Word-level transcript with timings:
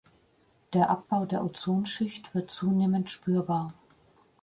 Der 0.73 0.89
Abbau 0.89 1.27
der 1.27 1.43
Ozonschicht 1.45 2.33
wird 2.33 2.49
zunehmend 2.49 3.11
spürbar. 3.11 3.71